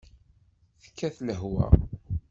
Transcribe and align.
Tekkat 0.81 1.17
lehwa. 1.25 1.67